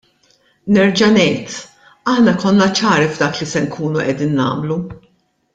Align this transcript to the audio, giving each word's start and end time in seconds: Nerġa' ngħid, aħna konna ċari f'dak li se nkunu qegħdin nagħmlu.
Nerġa' 0.77 1.09
ngħid, 1.17 1.57
aħna 2.15 2.35
konna 2.45 2.71
ċari 2.81 3.13
f'dak 3.13 3.41
li 3.43 3.49
se 3.53 3.65
nkunu 3.67 4.07
qegħdin 4.09 4.37
nagħmlu. 4.43 4.83